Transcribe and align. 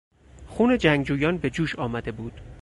خون 0.47 0.77
جنگجویان 0.77 1.37
به 1.37 1.49
جوش 1.49 1.75
آمده 1.75 2.11
بود. 2.11 2.41